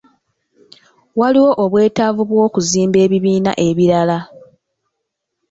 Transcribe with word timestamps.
Waliwo 1.19 1.51
obwetaavu 1.63 2.21
bw'okuzimba 2.29 2.97
ebibiina 3.05 3.51
ebirala. 3.67 4.17